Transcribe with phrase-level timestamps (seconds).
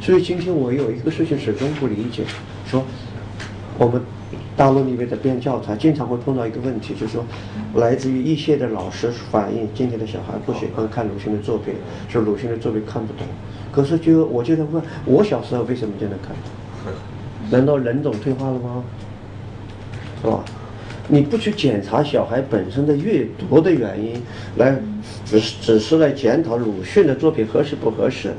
[0.00, 2.24] 所以今天我有一个事情始终不理解，
[2.66, 2.82] 说
[3.78, 4.00] 我们
[4.56, 7.24] 大陆那边的编教材经常会碰到一个问题，就是说
[7.74, 11.74] 来自于一线的老师反映今天的小孩不喜欢看鲁迅的作品，
[12.08, 13.26] 说鲁迅的作品看不懂。
[13.70, 16.30] 可是就我就在问，我小时候为什么就能看
[16.84, 16.92] 懂？
[17.50, 18.82] 难道人种退化了吗？
[20.22, 20.44] 是吧？
[21.08, 24.22] 你不去检查小孩本身的阅读的原因，
[24.56, 24.76] 来
[25.24, 28.32] 只是只是来检讨鲁迅的作品合适不合适，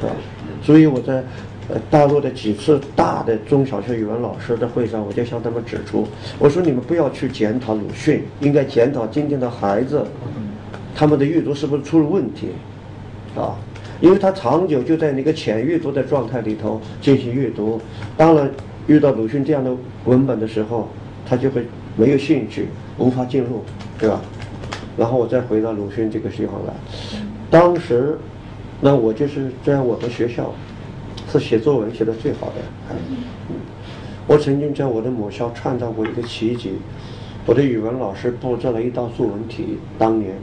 [0.00, 0.16] 对吧？
[0.62, 1.22] 所以我在
[1.68, 6.06] 呃大陆的几次大的中小学语文老师的会上，我就向他们指出，
[6.38, 10.04] 我说你们不要去检讨鲁迅，应该检讨今天的孩子，
[10.94, 12.48] 他们的阅读是不是出了问题，
[13.36, 13.56] 啊？
[14.00, 17.80] 因为他长久就在那个浅阅读的状态里头进行阅读，
[18.16, 18.50] 当然
[18.86, 19.70] 遇到鲁迅这样的
[20.04, 20.88] 文本的时候。
[21.28, 22.68] 他就会没有兴趣，
[22.98, 23.64] 无法进入，
[23.98, 24.20] 对吧？
[24.96, 26.72] 然后我再回到鲁迅这个地方来。
[27.50, 28.16] 当时，
[28.80, 30.52] 那我就是在我的学校，
[31.32, 32.54] 是写作文写的最好的。
[32.90, 33.56] 嗯，
[34.26, 36.72] 我曾经在我的母校创造过一个奇迹，
[37.46, 40.36] 我的语文老师布置了一道作文题，当年，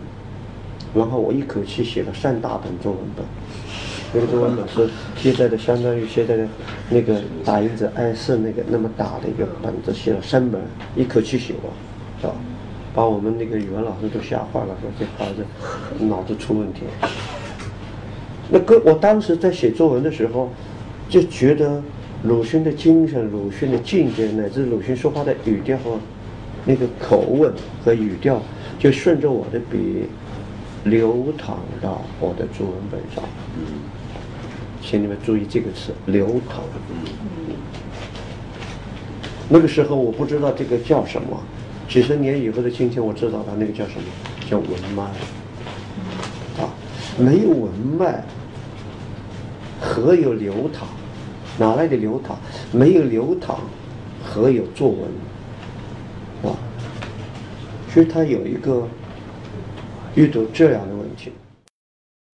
[0.95, 3.25] 然后我一口气写了三大本作文本。
[4.15, 6.47] 那个作文本是现在的，相当于现在的
[6.89, 10.61] 那个打印子 A 四那个那么大的一个本子，写了三本，
[10.95, 11.71] 一口气写完，
[12.21, 12.33] 是吧？
[12.95, 15.43] 把我们那个语文老师都吓坏了，说这孩子
[16.05, 16.81] 脑子出问题。
[18.49, 20.49] 那个我当时在写作文的时候，
[21.09, 21.81] 就觉得
[22.23, 25.99] 鲁迅的精神、鲁迅的境界，乃至鲁迅说话的语调和
[26.65, 28.41] 那个口吻和语调，
[28.77, 30.03] 就顺着我的笔
[30.83, 33.23] 流淌到我的作文本上。
[34.81, 36.61] 请你们注意这个词“流淌”。
[39.49, 41.41] 那个时候我不知道这个叫什么，
[41.87, 44.03] 几十年以后的今天我知道了，那个叫什么？
[44.49, 45.03] 叫文脉。
[47.17, 48.23] 没有文脉，
[49.79, 50.87] 何有流淌？
[51.57, 52.37] 哪来的流淌？
[52.71, 53.59] 没有流淌，
[54.23, 56.51] 何有作文？
[56.51, 56.57] 啊，
[57.89, 58.87] 所以他有一个
[60.15, 61.31] 遇到这样的问题。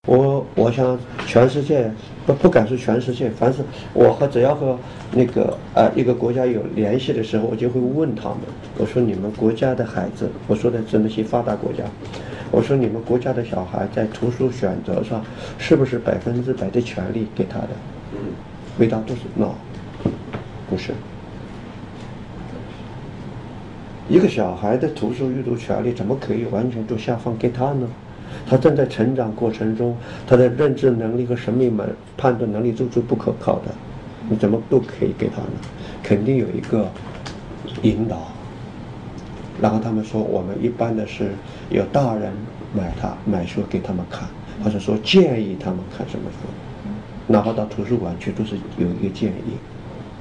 [0.08, 1.92] 我我想全世界
[2.26, 3.62] 不不敢说全世界，凡是
[3.92, 4.78] 我和只要和
[5.12, 8.38] 那个呃一个国家有联系的时候，我就会问他们，
[8.78, 11.84] 我说你们国家的孩子，我说的是那些发达国家，
[12.50, 15.24] 我说你们国家的小孩在图书选择上
[15.58, 17.68] 是不是百分之百的权利给他的？
[18.78, 19.52] 回答都是 no，
[20.68, 20.92] 不是。
[24.08, 27.86] 一个小孩的图书阅读权利怎么可以完全就下放给他呢？
[28.48, 29.96] 他正在成长过程中，
[30.26, 33.72] 他的认知能力和审美门判断能力都是不可靠的，
[34.28, 35.52] 你怎么都可以给他呢？
[36.02, 36.90] 肯定有一个
[37.82, 38.28] 引导。
[39.60, 41.32] 然后他们说，我们一般的是
[41.68, 42.32] 有大人
[42.74, 44.28] 买他买书给他们看，
[44.64, 46.48] 或者说建议他们看什么书，
[47.26, 49.58] 哪怕到图书馆去都是有一个建议，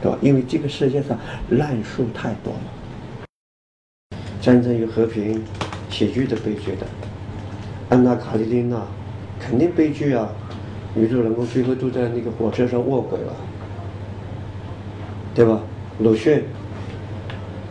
[0.02, 0.18] 对吧？
[0.22, 1.18] 因为这个世界上
[1.50, 5.42] 烂书太多了，战争与和平，
[5.90, 6.86] 喜剧的悲剧的。
[7.90, 8.82] 安娜·卡列尼娜，
[9.40, 10.30] 肯定悲剧啊！
[10.94, 13.34] 女主人公最后都在那个火车上卧轨了，
[15.34, 15.60] 对吧？
[16.00, 16.44] 鲁迅，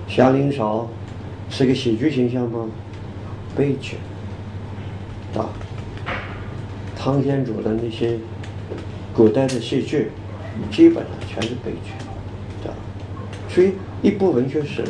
[0.08, 0.88] 祥林嫂，
[1.50, 2.66] 是个喜剧形象吗？
[3.56, 3.96] 悲剧，
[5.36, 5.50] 啊！
[6.96, 8.18] 汤显祖的那些
[9.14, 10.10] 古代的戏剧，
[10.70, 11.92] 基本上全是悲剧，
[12.62, 12.74] 对吧？
[13.48, 13.72] 所以
[14.02, 14.84] 一部文学史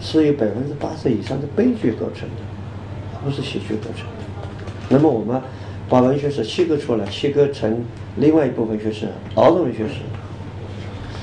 [0.00, 4.48] 是由百分之八十以上的悲剧构成的，不是喜剧构成的。
[4.88, 5.40] 那么我们
[5.88, 7.84] 把文学史切割出来，切割成
[8.16, 9.94] 另外一部分文学史——儿童文学史。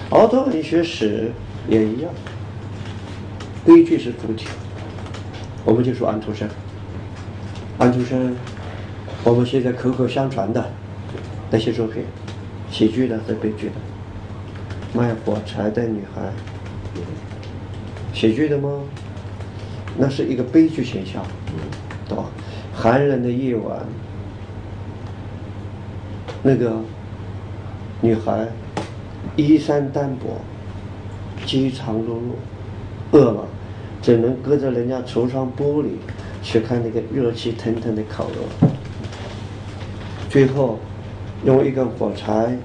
[0.09, 1.31] 儿童文学史
[1.67, 2.11] 也一样，
[3.65, 4.47] 悲剧是主体。
[5.65, 6.47] 我们就说安徒生，
[7.77, 8.35] 安徒生，
[9.23, 10.71] 我们现在口口相传的
[11.51, 12.03] 那些作品，
[12.71, 13.73] 喜剧的和悲剧的，
[14.93, 16.31] 卖火柴的女孩，
[18.13, 18.81] 喜剧的吗？
[19.97, 21.23] 那是一个悲剧现象，
[22.07, 22.25] 对吧？
[22.73, 23.85] 寒冷的夜晚，
[26.41, 26.79] 那个
[27.99, 28.47] 女孩
[29.35, 30.39] 衣衫单薄，
[31.45, 32.19] 饥肠辘辘，
[33.11, 33.45] 饿了，
[34.01, 35.87] 只能隔着人家橱窗玻璃
[36.41, 38.67] 去看那个热气腾腾的烤肉。
[40.29, 40.79] 最后，
[41.43, 42.55] 用一根火柴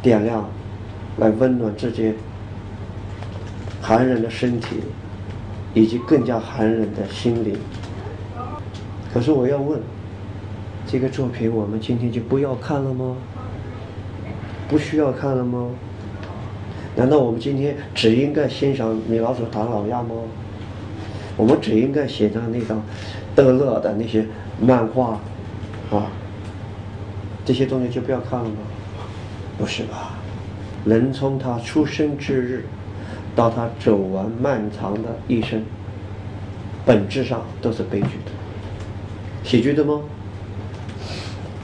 [0.00, 0.48] 点亮，
[1.18, 2.14] 来温暖自己
[3.82, 4.80] 寒冷的身体，
[5.74, 7.58] 以及更加寒冷的心灵。
[9.12, 9.80] 可是我要问，
[10.86, 13.16] 这个作品我们今天就不要看了吗？
[14.68, 15.68] 不需要看了吗？
[16.96, 20.10] 难道我们今天只应该欣赏米老鼠、唐老鸭吗？
[21.36, 22.82] 我们只应该欣赏那张
[23.34, 24.26] 德乐的那些
[24.60, 25.18] 漫画
[25.90, 26.08] 啊？
[27.44, 28.56] 这些东西就不要看了吗？
[29.56, 30.14] 不是吧？
[30.84, 32.64] 人从他出生之日
[33.36, 35.62] 到他走完漫长的一生，
[36.84, 38.32] 本质上都是悲剧的，
[39.44, 40.00] 喜剧的吗？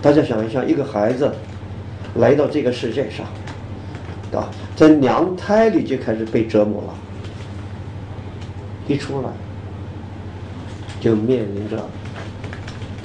[0.01, 1.35] 大家想一想，一个孩子
[2.17, 3.27] 来到这个世界上，
[4.33, 6.95] 啊，在娘胎里就开始被折磨了，
[8.87, 9.29] 一出来
[11.01, 11.83] 就面临着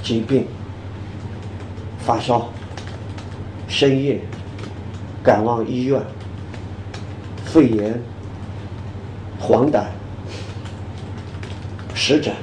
[0.02, 0.46] 疾病、
[2.00, 2.50] 发烧、
[3.68, 4.20] 深夜
[5.24, 6.02] 赶往医院、
[7.46, 8.02] 肺炎、
[9.40, 9.86] 黄疸、
[11.94, 12.34] 湿疹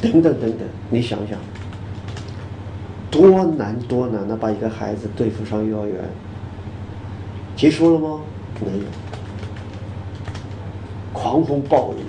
[0.00, 0.60] 等等等等，
[0.90, 1.38] 你想想。
[3.10, 5.96] 多难多难的把一个孩子对付上幼儿园，
[7.56, 8.20] 结束了吗？
[8.60, 8.84] 没有，
[11.12, 12.04] 狂风暴雨，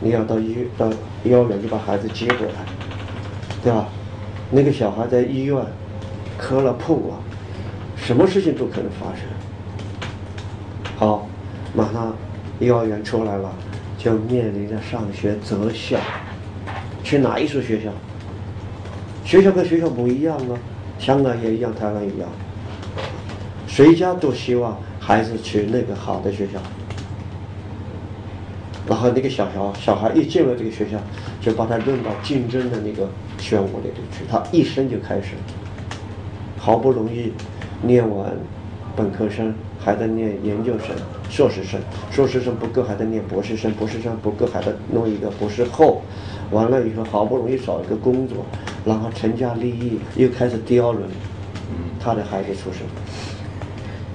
[0.00, 0.88] 你要到医到
[1.24, 2.54] 幼儿园就把孩子接过来，
[3.62, 3.88] 对吧？
[4.50, 5.56] 那个小孩在医院
[6.38, 7.14] 磕了碰了，
[7.96, 9.24] 什么事情都可能发生。
[10.96, 11.26] 好，
[11.74, 12.14] 马上
[12.60, 13.52] 幼儿园出来了，
[13.98, 15.98] 就面临着上学择校，
[17.02, 17.90] 去哪一所学校？
[19.24, 20.56] 学校跟学校不一样啊，
[20.98, 22.28] 香港也一样，台湾也一样。
[23.76, 26.58] 谁家都希望孩子去那个好的学校，
[28.88, 30.98] 然后那个小小小孩一进了这个学校，
[31.42, 33.06] 就把他扔到竞争的那个
[33.38, 35.32] 漩涡里头去，他一生就开始，
[36.56, 37.34] 好不容易
[37.82, 38.34] 念完
[38.96, 40.96] 本科生，还在念研究生、
[41.28, 41.78] 硕士生，
[42.10, 46.00] 硕士生不够还在念博士生，博士生不够还在弄一个博士后，
[46.50, 48.38] 完了以后好不容易找一个工作。
[48.86, 51.02] 然后成家立业，又开始第二轮，
[52.00, 52.80] 他的孩子出生，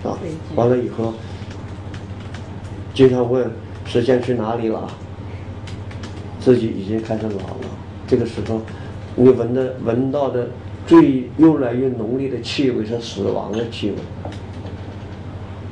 [0.04, 0.18] 啊，
[0.56, 1.14] 完了以后，
[2.94, 3.50] 经常问
[3.86, 4.88] 时间去哪里了，
[6.40, 7.70] 自己已经开始老了。
[8.08, 8.62] 这个时候，
[9.16, 10.50] 你闻的闻到的
[10.88, 13.98] 最越来越浓烈的气味是死亡的气味，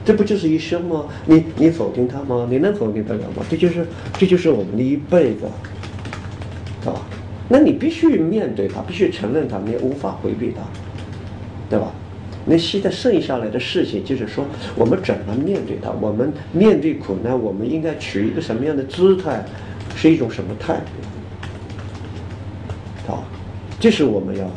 [0.05, 1.05] 这不就是一生吗？
[1.25, 2.47] 你你否定它吗？
[2.49, 3.43] 你能否定得了吗？
[3.49, 5.45] 这就是这就是我们的一辈子，
[6.87, 6.93] 啊。
[7.51, 10.61] 那你必须面对它，必须承认它，你无法回避它，
[11.67, 11.91] 对吧？
[12.45, 14.45] 那现在剩下来的事情就是说，
[14.75, 15.91] 我们怎么面对它？
[16.01, 19.45] 我们面对苦难，我们应该取一个什么样的姿态？
[19.95, 20.81] 是一种什么态
[23.05, 23.13] 度？
[23.13, 23.23] 啊，
[23.79, 24.49] 这是我们要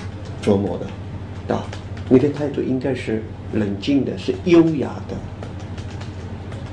[0.43, 1.67] 琢磨的，啊，
[2.09, 3.23] 你的态度应该是
[3.55, 5.17] 冷静的，是优雅的，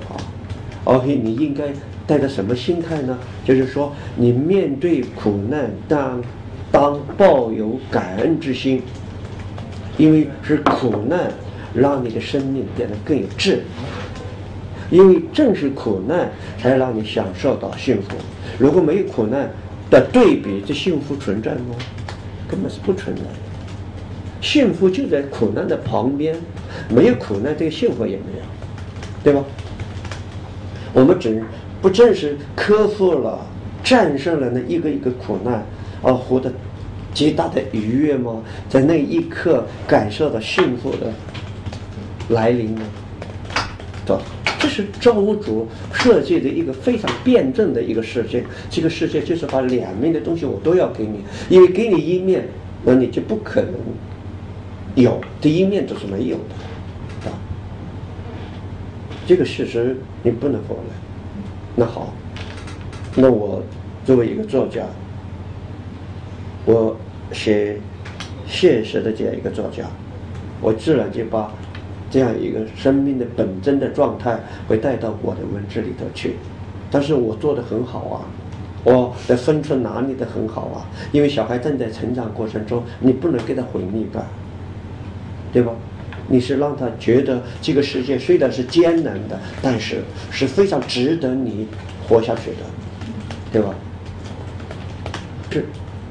[0.09, 0.17] 啊
[0.85, 1.63] ，OK，你应该。
[2.07, 3.15] 带着什么心态呢？
[3.45, 6.19] 就是说，你面对苦难，当
[6.71, 8.81] 当抱有感恩之心，
[9.99, 11.31] 因为是苦难
[11.75, 13.61] 让你的生命变得更有质，
[14.89, 18.15] 因为正是苦难才让你享受到幸福。
[18.57, 19.47] 如果没有苦难
[19.91, 21.75] 的对比，这幸福存在吗？
[22.49, 23.29] 根本是不存在的。
[24.41, 26.35] 幸福就在苦难的旁边，
[26.89, 28.43] 没有苦难，这个幸福也没有，
[29.23, 29.43] 对吧？
[30.93, 31.43] 我们只。
[31.81, 33.39] 不正是克服了、
[33.81, 35.63] 战胜了那一个一个苦难，
[36.01, 36.51] 而活得
[37.13, 38.41] 极大的愉悦吗？
[38.67, 41.11] 在那一刻感受到幸福的
[42.29, 42.81] 来临吗？
[44.05, 44.15] 对
[44.59, 48.43] 这是造物主设计的一个非常辩证的一个世界。
[48.69, 52.45] 这个世界就是把两面的东西我都要给你，因为给你一面，
[52.83, 53.73] 那你就不可能
[54.95, 57.39] 有第一面就是没有的，啊，
[59.25, 60.83] 这个事实你不能否认。
[61.75, 62.13] 那好，
[63.15, 63.63] 那我
[64.03, 64.83] 作为一个作家，
[66.65, 66.95] 我
[67.31, 67.77] 写
[68.47, 69.83] 现实的这样一个作家，
[70.61, 71.51] 我自然就把
[72.09, 76.35] 这样一个生命的本真的状态会带到我的文字里头去。
[76.91, 78.25] 但是我做的很好啊，
[78.83, 84.25] 我的分寸拿捏的很好啊，因为小孩正在成长过程中，你不能给他毁灭感，
[85.53, 85.71] 对吧？
[86.31, 91.67] 你是让他觉得这个世界虽然是艰难的，但是是非常值得你
[92.07, 92.57] 活下去的，
[93.51, 93.73] 对吧？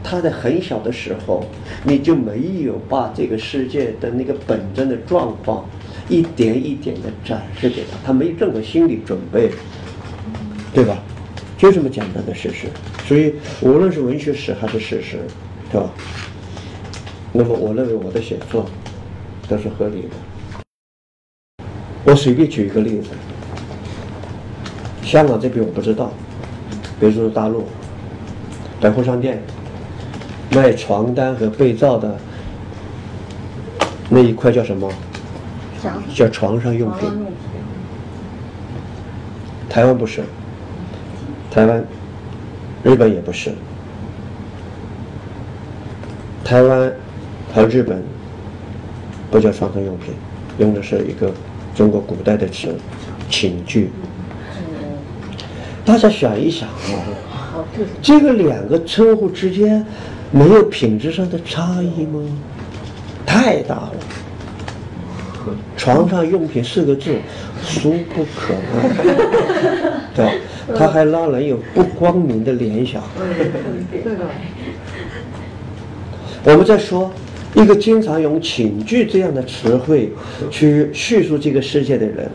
[0.09, 1.45] 他在很小的时候，
[1.85, 5.69] 你就没有把这个世界的那个本真的状况
[6.09, 9.51] 一点一点的展示给他，他没有任何心理准备，
[10.73, 10.97] 对吧？
[11.59, 12.69] 就这么简单的事实。
[13.07, 15.19] 所以无论是文学史还是事实，
[15.71, 15.91] 对吧？
[17.33, 18.65] 那么我认为我的写作。
[19.49, 21.65] 都是合理的。
[22.05, 23.09] 我随便举一个例子，
[25.03, 26.13] 香港这边我不知道，
[27.01, 27.65] 比如说大陆
[28.79, 29.43] 百货商店
[30.51, 32.19] 卖床单和被罩的
[34.09, 34.91] 那一块叫什么？
[36.15, 37.09] 叫床上用品。
[39.69, 40.23] 台湾不是，
[41.51, 41.85] 台湾、
[42.83, 43.53] 日本也不是，
[46.45, 46.93] 台湾
[47.55, 48.03] 和日本。
[49.31, 50.15] 不叫床上用品，
[50.57, 51.31] 用的是一个
[51.75, 52.75] 中国古代的词
[53.29, 53.91] “寝具”。
[55.85, 57.61] 大家想一想啊，
[58.01, 59.85] 这个两个称呼之间
[60.31, 62.21] 没有品质上的差异吗？
[63.25, 63.95] 太大了。
[65.77, 67.17] 床上用品四个字，
[67.63, 68.89] 俗不可耐，
[70.15, 70.33] 对吧？
[70.77, 73.03] 它还让人有不光明的联想。
[76.45, 77.11] 我们在说。
[77.55, 80.13] 一个经常用“寝具”这样的词汇
[80.51, 82.31] 去叙述这个世界的人，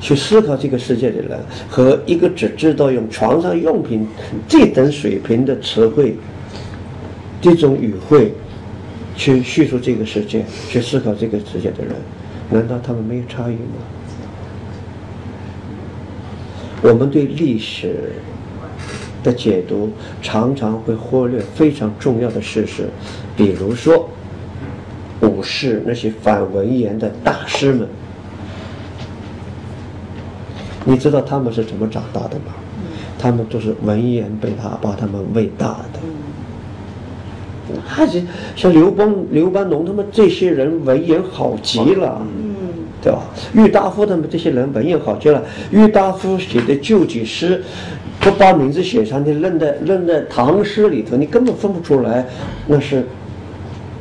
[0.00, 4.06] 去思考这个世界的人，和一个只知道用床上用品
[4.46, 6.14] 这等水平的词汇、
[7.40, 8.34] 这种语汇
[9.16, 11.94] 去叙述这个世界、去思考这个世界的人，
[12.50, 13.78] 难道他们没有差异吗？
[16.82, 18.12] 我们对历史
[19.22, 19.92] 的解读
[20.22, 22.88] 常常会忽略非常重要的事实，
[23.36, 24.08] 比如说。
[25.22, 27.86] 武士那些反文言的大师们，
[30.86, 32.54] 你知道他们是怎么长大的吗？
[33.18, 35.99] 他们都是文言被他把他们喂大的。
[37.96, 38.22] 那些
[38.56, 42.54] 像刘邦、刘邦农他们这些人文言好极了，嗯
[43.02, 43.22] 对吧？
[43.54, 45.42] 郁达夫他们这些人文言好极了。
[45.70, 47.62] 郁达夫写的旧体诗，
[48.20, 52.26] 不把名字写上，你扔在扔在唐诗里头，你根本分不出来，
[52.66, 53.04] 那是。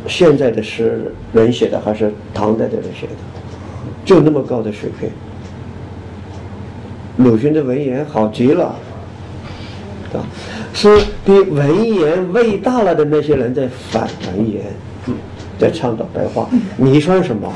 [0.07, 3.13] 现在的诗人写的还是唐代的人写的，
[4.05, 5.09] 就那么高的水平。
[7.17, 8.73] 鲁迅的文言好极了，
[10.13, 10.23] 啊，
[10.73, 14.63] 是比文言伟大了的那些人在反文言，
[15.57, 16.49] 在倡导白话。
[16.77, 17.51] 你算什么？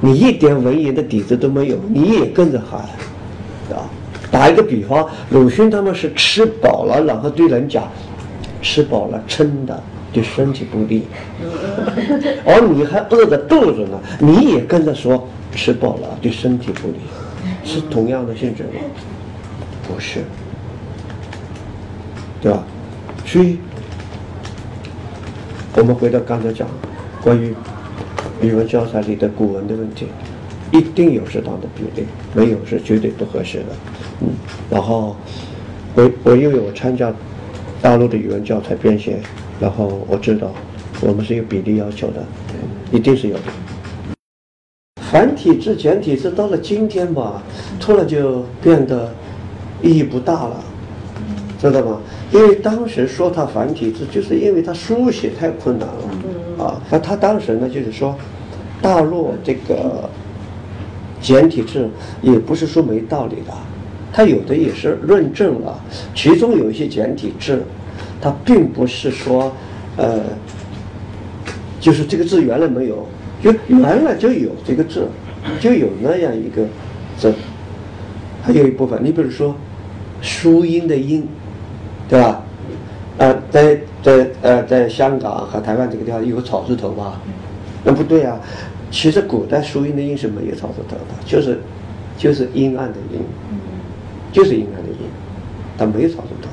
[0.00, 2.80] 你一点文言的底子都没有，你也跟着喊，
[3.76, 3.88] 啊？
[4.30, 7.90] 打一个比方，鲁迅他们是吃饱了，然后对人讲，
[8.60, 9.82] 吃饱了撑的。
[10.14, 11.04] 对身体不利，
[12.44, 16.96] 而你还饿着肚子呢，你也跟着说吃饱了对身体不利，
[17.64, 18.68] 是同样的性质吗？
[19.88, 20.20] 不是，
[22.42, 22.62] 对吧？
[23.24, 23.58] 所以，
[25.76, 26.68] 我们回到刚才讲
[27.22, 27.54] 关于
[28.42, 30.08] 语文教材里的古文的问题，
[30.72, 33.66] 一定有适当的比例，没有是绝对不合适的。
[34.20, 34.28] 嗯，
[34.68, 35.16] 然后
[35.94, 37.14] 我我因为我参加
[37.80, 39.20] 大陆的语文教材编写。
[39.60, 40.50] 然后我知道，
[41.00, 42.24] 我们是有比例要求的，
[42.90, 43.42] 一定是有的。
[44.96, 47.40] 繁体字、简体字到了今天吧，
[47.78, 49.14] 突然就变得
[49.80, 50.56] 意义不大了，
[51.60, 52.00] 知道吗？
[52.32, 56.80] 因为当时说他繁体字，就是因为他书写太困难了啊。
[56.90, 58.16] 那他当时呢，就是说，
[58.80, 60.08] 大陆这个
[61.20, 61.88] 简体字
[62.22, 63.52] 也不是说没道理的，
[64.12, 65.78] 他有的也是论证了，
[66.14, 67.62] 其中有一些简体字。
[68.24, 69.52] 它并不是说，
[69.96, 70.20] 呃，
[71.80, 73.04] 就是这个字原来没有，
[73.42, 75.08] 就原来就有这个字，
[75.58, 76.64] 就有那样一个
[77.18, 77.34] 字，
[78.40, 79.56] 还有一部分，你比如说，
[80.20, 81.26] 书音的音，
[82.12, 82.42] 对吧？
[83.16, 87.18] 呃，在在呃在香港和台湾这个地方有个草字头吧？
[87.84, 88.38] 那不对啊，
[88.90, 91.58] 其实古代书音的音是没有草字头的，就是
[92.18, 93.18] 就是阴暗的阴，
[94.30, 94.98] 就是阴暗的阴，
[95.78, 96.50] 它没有草字头。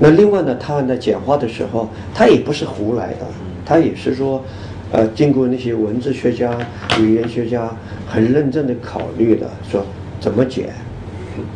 [0.00, 3.26] 那另外呢，他呢简化的时候，他也不是胡来的，
[3.64, 4.42] 他也是说，
[4.90, 6.58] 呃，经过那些文字学家、
[6.98, 7.70] 语言学家
[8.08, 9.86] 很认真的考虑的，说
[10.20, 10.74] 怎么简，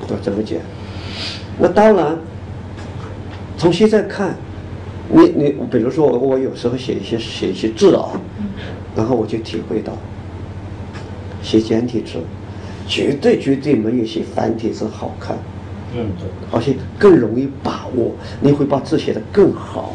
[0.06, 0.60] 说怎么简。
[1.58, 2.16] 那当然，
[3.62, 4.34] 从现在看，
[5.08, 8.10] 你你比如说我我有时候写一些写一些字啊，
[8.96, 9.92] 然后我就体会到，
[11.44, 12.14] 写简体字，
[12.88, 15.36] 绝对绝对没有写繁体字好看。
[15.94, 16.10] 嗯，
[16.50, 19.94] 而且更容易把握，你会把字写得更好。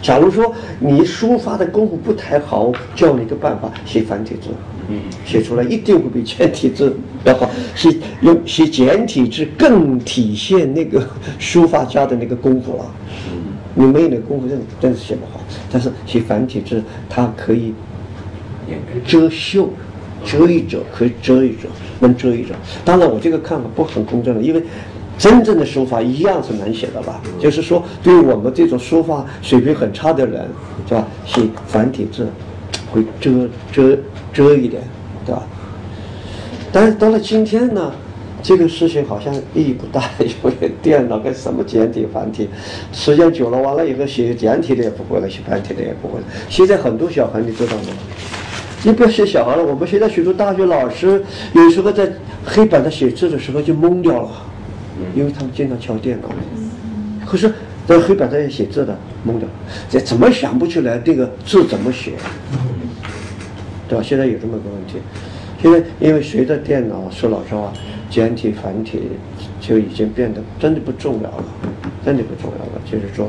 [0.00, 4.75] 假如说你书法的功夫不太好，教你一个办法，写繁体字，嗯，
[5.24, 7.50] 写出来一定会比简体字要好。
[7.74, 11.06] 写用写简体字更体现那个
[11.38, 12.84] 书法家的那个功夫了。
[13.28, 13.42] 嗯，
[13.74, 15.40] 你没有那个功夫，真真是写不好。
[15.70, 17.72] 但是写繁体字，它可以
[19.06, 19.68] 遮羞，
[20.24, 21.68] 遮一遮，可以遮一遮，
[22.00, 22.54] 能遮一遮。
[22.84, 24.62] 当然，我这个看法不很公正的，因为。
[25.18, 27.22] 真正的书法一样是难写的吧？
[27.40, 30.46] 就是说，对于我们这种书法水平很差的人，
[30.86, 31.08] 是吧？
[31.24, 32.28] 写繁体字
[32.92, 33.98] 会遮遮
[34.36, 34.82] 遮一点，
[35.24, 35.42] 对吧？
[36.70, 37.90] 但是到了今天呢，
[38.42, 42.46] 这个事情好像意义不大，因为电脑跟什么简体繁体，
[42.92, 46.26] 时间久了完了以后，写简体的也不会了，写繁体的也不会了。
[46.50, 47.84] 现在很多小孩，你知道吗？
[48.82, 51.24] 你不要写小孩了，我们现在许多大学老师
[51.54, 52.12] 有时候在
[52.44, 54.28] 黑板上写字的时候就懵掉了。
[55.14, 56.28] 因为他们经常敲电脑，
[57.26, 57.52] 可是，
[57.86, 59.46] 在黑板上要写字的懵掉，
[59.90, 62.12] 这怎么想不出来这个字怎么写？
[63.88, 64.04] 对吧？
[64.04, 64.98] 现在有这么个问题。
[65.60, 67.72] 现在因为随着电脑，说老实话，
[68.10, 69.02] 简体繁体
[69.60, 71.44] 就已经变得真的不重要了，
[72.04, 72.82] 真的不重要了。
[72.84, 73.28] 就是说，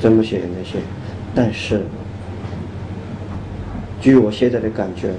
[0.00, 0.78] 怎么写那些，
[1.34, 1.82] 但是，
[4.00, 5.10] 据我现在的感觉，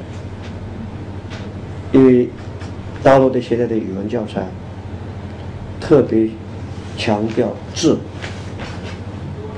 [1.91, 2.29] 因为
[3.03, 4.45] 大陆的现在的语文教材
[5.81, 6.29] 特别
[6.95, 7.97] 强调字，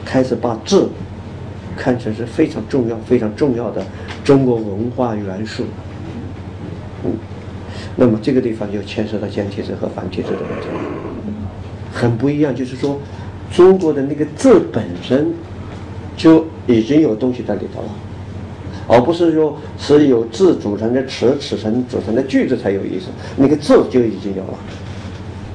[0.06, 0.90] 开始把字
[1.76, 3.86] 看成是非常重要、非常重要的
[4.30, 5.64] 中国文化元素。
[7.04, 7.12] 嗯，
[7.96, 10.68] 那么这个地方就牵涉到简体字和繁体字的问题，
[11.92, 12.56] 很不一样。
[12.56, 13.00] 就是说，
[13.52, 15.34] 中国的那个字本身
[16.16, 17.90] 就已经有东西在里头了，
[18.88, 23.08] 而不是说是有字组成的词、词成组成的句子才有意思。
[23.36, 24.54] 那个字就已经有了，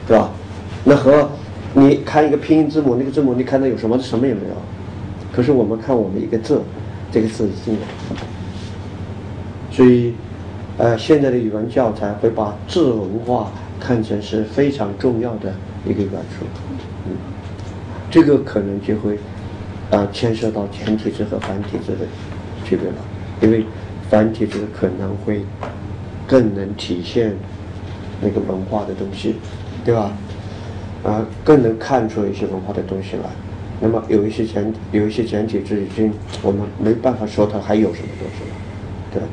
[0.08, 0.32] 对吧？
[0.82, 1.30] 那和
[1.74, 3.96] 你看一个拼音字母，那个字母你看到有什么？
[4.00, 4.56] 什么也没有。
[5.32, 6.60] 可是我们看我们一个字，
[7.12, 7.80] 这个字已经有，
[9.74, 10.14] 所以。
[10.76, 15.54] 呃，现在的语文教材会把字文化看成是非常重要的
[15.86, 16.44] 一个元素，
[17.06, 17.14] 嗯，
[18.10, 19.16] 这个可能就会
[19.92, 21.98] 啊牵涉到简体字和繁体字的
[22.64, 22.96] 区别了，
[23.40, 23.64] 因为
[24.10, 25.44] 繁体字可能会
[26.26, 27.36] 更能体现
[28.20, 29.36] 那个文化的东西，
[29.84, 30.10] 对吧？
[31.04, 33.30] 啊，更能看出一些文化的东西来。
[33.80, 36.12] 那么有一些简有一些简体字已经
[36.42, 38.56] 我们没办法说它还有什么东西了，
[39.12, 39.28] 对吧？